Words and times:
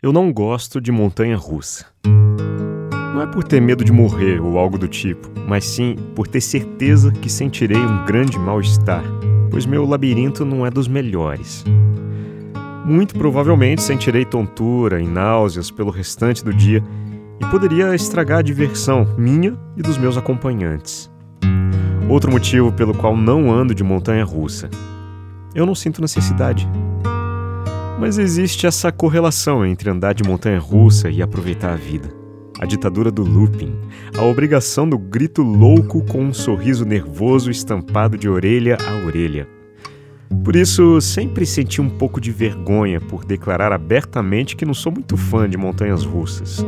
Eu 0.00 0.12
não 0.12 0.32
gosto 0.32 0.80
de 0.80 0.92
montanha 0.92 1.36
russa. 1.36 1.84
Não 2.06 3.20
é 3.20 3.26
por 3.26 3.42
ter 3.42 3.60
medo 3.60 3.84
de 3.84 3.90
morrer 3.90 4.40
ou 4.40 4.56
algo 4.56 4.78
do 4.78 4.86
tipo, 4.86 5.28
mas 5.48 5.64
sim 5.64 5.96
por 6.14 6.28
ter 6.28 6.40
certeza 6.40 7.10
que 7.10 7.28
sentirei 7.28 7.76
um 7.76 8.04
grande 8.04 8.38
mal-estar, 8.38 9.02
pois 9.50 9.66
meu 9.66 9.84
labirinto 9.84 10.44
não 10.44 10.64
é 10.64 10.70
dos 10.70 10.86
melhores. 10.86 11.64
Muito 12.84 13.16
provavelmente 13.16 13.82
sentirei 13.82 14.24
tontura 14.24 15.00
e 15.00 15.06
náuseas 15.06 15.68
pelo 15.68 15.90
restante 15.90 16.44
do 16.44 16.54
dia 16.54 16.80
e 17.40 17.46
poderia 17.46 17.92
estragar 17.92 18.38
a 18.38 18.42
diversão 18.42 19.04
minha 19.18 19.58
e 19.76 19.82
dos 19.82 19.98
meus 19.98 20.16
acompanhantes. 20.16 21.10
Outro 22.08 22.30
motivo 22.30 22.72
pelo 22.72 22.94
qual 22.94 23.16
não 23.16 23.52
ando 23.52 23.74
de 23.74 23.82
montanha 23.82 24.24
russa. 24.24 24.70
Eu 25.52 25.66
não 25.66 25.74
sinto 25.74 26.00
necessidade. 26.00 26.68
Mas 28.00 28.16
existe 28.16 28.64
essa 28.64 28.92
correlação 28.92 29.66
entre 29.66 29.90
andar 29.90 30.14
de 30.14 30.22
montanha 30.22 30.60
russa 30.60 31.10
e 31.10 31.20
aproveitar 31.20 31.72
a 31.72 31.76
vida. 31.76 32.08
A 32.60 32.64
ditadura 32.64 33.10
do 33.10 33.22
looping, 33.22 33.74
a 34.16 34.24
obrigação 34.24 34.88
do 34.88 34.96
grito 34.96 35.42
louco 35.42 36.04
com 36.04 36.22
um 36.22 36.32
sorriso 36.32 36.84
nervoso 36.84 37.50
estampado 37.50 38.16
de 38.16 38.28
orelha 38.28 38.78
a 38.86 39.04
orelha. 39.04 39.48
Por 40.44 40.54
isso, 40.54 41.00
sempre 41.00 41.44
senti 41.44 41.80
um 41.80 41.88
pouco 41.88 42.20
de 42.20 42.30
vergonha 42.30 43.00
por 43.00 43.24
declarar 43.24 43.72
abertamente 43.72 44.54
que 44.54 44.64
não 44.64 44.74
sou 44.74 44.92
muito 44.92 45.16
fã 45.16 45.48
de 45.48 45.56
montanhas 45.56 46.04
russas. 46.04 46.64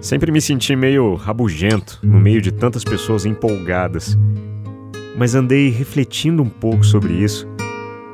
Sempre 0.00 0.32
me 0.32 0.40
senti 0.40 0.74
meio 0.74 1.14
rabugento 1.14 2.00
no 2.02 2.18
meio 2.18 2.40
de 2.40 2.52
tantas 2.52 2.82
pessoas 2.82 3.24
empolgadas. 3.24 4.18
Mas 5.16 5.34
andei 5.34 5.70
refletindo 5.70 6.42
um 6.42 6.48
pouco 6.48 6.84
sobre 6.84 7.12
isso 7.12 7.46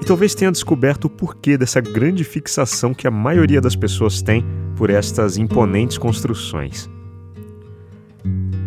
e 0.04 0.06
talvez 0.06 0.34
tenha 0.34 0.52
descoberto 0.52 1.06
o 1.06 1.10
porquê 1.10 1.56
dessa 1.56 1.80
grande 1.80 2.24
fixação 2.24 2.92
que 2.92 3.08
a 3.08 3.10
maioria 3.10 3.58
das 3.58 3.74
pessoas 3.74 4.20
tem 4.20 4.44
por 4.76 4.90
estas 4.90 5.38
imponentes 5.38 5.96
construções. 5.96 6.90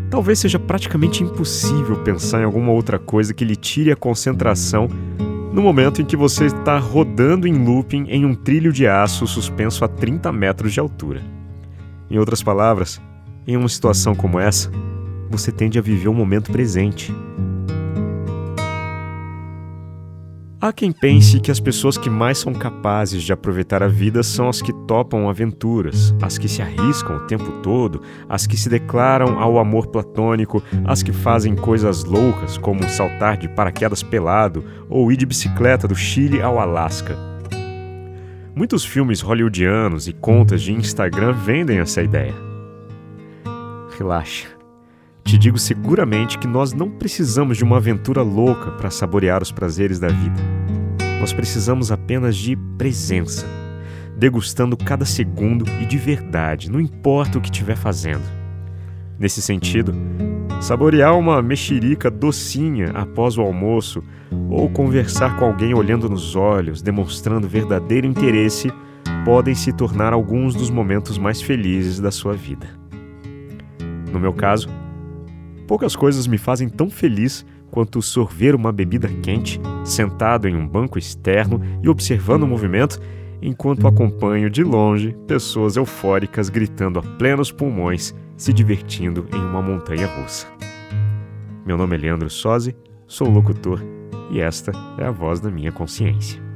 Talvez 0.09 0.39
seja 0.39 0.57
praticamente 0.57 1.23
impossível 1.23 1.97
pensar 1.97 2.41
em 2.41 2.43
alguma 2.43 2.71
outra 2.71 2.97
coisa 2.97 3.35
que 3.35 3.45
lhe 3.45 3.55
tire 3.55 3.91
a 3.91 3.95
concentração 3.95 4.87
no 5.53 5.61
momento 5.61 6.01
em 6.01 6.05
que 6.05 6.17
você 6.17 6.45
está 6.45 6.79
rodando 6.79 7.47
em 7.47 7.53
looping 7.53 8.07
em 8.09 8.25
um 8.25 8.33
trilho 8.33 8.73
de 8.73 8.87
aço 8.87 9.27
suspenso 9.27 9.85
a 9.85 9.87
30 9.87 10.31
metros 10.31 10.73
de 10.73 10.79
altura. 10.79 11.21
Em 12.09 12.17
outras 12.17 12.41
palavras, 12.41 12.99
em 13.45 13.55
uma 13.55 13.69
situação 13.69 14.15
como 14.15 14.39
essa, 14.39 14.71
você 15.29 15.51
tende 15.51 15.77
a 15.77 15.83
viver 15.83 16.07
o 16.07 16.13
momento 16.15 16.51
presente, 16.51 17.13
Há 20.59 20.73
quem 20.73 20.91
pense 20.91 21.39
que 21.39 21.51
as 21.51 21.59
pessoas 21.59 21.99
que 21.99 22.09
mais 22.09 22.39
são 22.39 22.51
capazes 22.51 23.21
de 23.21 23.31
aproveitar 23.31 23.83
a 23.83 23.87
vida 23.87 24.23
são 24.23 24.49
as 24.49 24.59
que 24.59 24.73
topam 24.87 25.29
aventuras, 25.29 26.15
as 26.19 26.39
que 26.39 26.47
se 26.47 26.63
arriscam 26.63 27.17
o 27.17 27.27
tempo 27.27 27.61
todo, 27.61 28.01
as 28.27 28.47
que 28.47 28.57
se 28.57 28.67
declaram 28.67 29.39
ao 29.39 29.59
amor 29.59 29.85
platônico, 29.85 30.63
as 30.83 31.03
que 31.03 31.11
fazem 31.11 31.55
coisas 31.55 32.03
loucas 32.03 32.57
como 32.57 32.89
saltar 32.89 33.37
de 33.37 33.47
paraquedas 33.47 34.01
pelado 34.01 34.65
ou 34.89 35.11
ir 35.11 35.17
de 35.17 35.27
bicicleta 35.27 35.87
do 35.87 35.95
Chile 35.95 36.41
ao 36.41 36.59
Alasca. 36.59 37.15
Muitos 38.55 38.83
filmes 38.83 39.21
hollywoodianos 39.21 40.07
e 40.07 40.13
contas 40.13 40.63
de 40.63 40.73
Instagram 40.73 41.33
vendem 41.33 41.77
essa 41.77 42.01
ideia. 42.01 42.33
Relaxa. 43.95 44.56
Te 45.27 45.37
digo 45.37 45.59
seguramente 45.59 46.37
que 46.39 46.47
nós 46.47 46.71
não 46.71 46.89
precisamos 46.89 47.57
de 47.57 47.63
uma 47.65 47.75
aventura 47.75 48.21
louca 48.21 48.71
para 48.71 48.89
saborear 48.89 49.43
os 49.43 49.51
prazeres 49.51 49.99
da 49.99 50.07
vida. 50.07 50.41
Nós 51.19 51.33
precisamos 51.33 51.91
apenas 51.91 52.37
de 52.37 52.55
presença, 52.77 53.45
degustando 54.17 54.77
cada 54.77 55.03
segundo 55.03 55.65
e 55.81 55.85
de 55.85 55.97
verdade, 55.97 56.71
não 56.71 56.79
importa 56.79 57.37
o 57.37 57.41
que 57.41 57.49
estiver 57.49 57.75
fazendo. 57.75 58.23
Nesse 59.19 59.41
sentido, 59.41 59.93
saborear 60.61 61.19
uma 61.19 61.41
mexerica 61.41 62.09
docinha 62.09 62.91
após 62.91 63.37
o 63.37 63.41
almoço 63.41 64.01
ou 64.49 64.69
conversar 64.69 65.35
com 65.35 65.43
alguém 65.43 65.73
olhando 65.73 66.09
nos 66.09 66.37
olhos, 66.37 66.81
demonstrando 66.81 67.49
verdadeiro 67.49 68.07
interesse, 68.07 68.71
podem 69.25 69.53
se 69.53 69.73
tornar 69.73 70.13
alguns 70.13 70.55
dos 70.55 70.69
momentos 70.69 71.17
mais 71.17 71.41
felizes 71.41 71.99
da 71.99 72.11
sua 72.11 72.31
vida. 72.31 72.69
No 74.09 74.21
meu 74.21 74.31
caso, 74.31 74.69
Poucas 75.67 75.95
coisas 75.97 76.25
me 76.25 76.37
fazem 76.37 76.69
tão 76.69 76.89
feliz 76.89 77.45
quanto 77.69 78.01
sorver 78.01 78.55
uma 78.55 78.71
bebida 78.71 79.09
quente, 79.21 79.59
sentado 79.83 80.47
em 80.47 80.55
um 80.55 80.65
banco 80.65 80.97
externo 80.97 81.61
e 81.83 81.89
observando 81.89 82.43
o 82.43 82.47
movimento, 82.47 82.99
enquanto 83.41 83.85
acompanho 83.85 84.49
de 84.49 84.63
longe 84.63 85.15
pessoas 85.27 85.75
eufóricas 85.75 86.47
gritando 86.47 86.99
a 86.99 87.03
plenos 87.03 87.51
pulmões, 87.51 88.15
se 88.37 88.53
divertindo 88.53 89.27
em 89.33 89.39
uma 89.39 89.61
montanha 89.61 90.07
russa. 90.07 90.47
Meu 91.65 91.77
nome 91.77 91.97
é 91.97 91.99
Leandro 91.99 92.29
Sozzi, 92.29 92.73
sou 93.05 93.29
locutor 93.29 93.83
e 94.31 94.39
esta 94.39 94.71
é 94.97 95.05
a 95.05 95.11
voz 95.11 95.41
da 95.41 95.51
minha 95.51 95.71
consciência. 95.71 96.46